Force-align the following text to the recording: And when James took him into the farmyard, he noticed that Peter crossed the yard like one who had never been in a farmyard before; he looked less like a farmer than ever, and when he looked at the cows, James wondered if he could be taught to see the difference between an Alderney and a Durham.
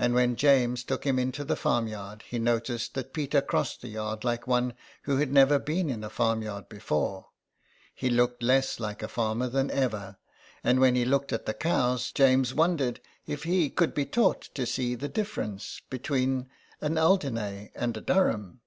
And 0.00 0.14
when 0.14 0.34
James 0.34 0.82
took 0.82 1.06
him 1.06 1.16
into 1.16 1.44
the 1.44 1.54
farmyard, 1.54 2.24
he 2.26 2.40
noticed 2.40 2.94
that 2.94 3.12
Peter 3.12 3.40
crossed 3.40 3.80
the 3.82 3.86
yard 3.86 4.24
like 4.24 4.48
one 4.48 4.74
who 5.04 5.18
had 5.18 5.30
never 5.30 5.60
been 5.60 5.88
in 5.88 6.02
a 6.02 6.10
farmyard 6.10 6.68
before; 6.68 7.28
he 7.94 8.10
looked 8.10 8.42
less 8.42 8.80
like 8.80 9.00
a 9.00 9.06
farmer 9.06 9.46
than 9.48 9.70
ever, 9.70 10.16
and 10.64 10.80
when 10.80 10.96
he 10.96 11.04
looked 11.04 11.32
at 11.32 11.46
the 11.46 11.54
cows, 11.54 12.10
James 12.10 12.52
wondered 12.52 13.00
if 13.28 13.44
he 13.44 13.70
could 13.70 13.94
be 13.94 14.06
taught 14.06 14.42
to 14.56 14.66
see 14.66 14.96
the 14.96 15.06
difference 15.08 15.82
between 15.88 16.48
an 16.80 16.98
Alderney 16.98 17.70
and 17.76 17.96
a 17.96 18.00
Durham. 18.00 18.60